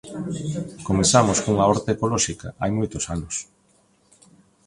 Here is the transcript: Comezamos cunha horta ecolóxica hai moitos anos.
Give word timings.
Comezamos 0.87 1.37
cunha 1.43 1.67
horta 1.69 1.93
ecolóxica 1.95 2.47
hai 2.61 2.71
moitos 2.77 3.03
anos. 3.15 3.35